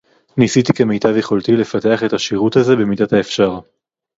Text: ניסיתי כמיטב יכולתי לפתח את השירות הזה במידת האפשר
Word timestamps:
ניסיתי 0.37 0.73
כמיטב 0.73 1.17
יכולתי 1.17 1.51
לפתח 1.51 2.03
את 2.03 2.13
השירות 2.13 2.55
הזה 2.55 2.75
במידת 2.75 3.13
האפשר 3.13 3.59